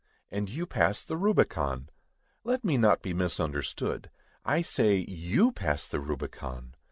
[0.31, 1.87] And you pass the Rubicon!
[2.43, 4.09] Let me not be misunderstood.
[4.43, 6.73] I say, you pass the Rubicon!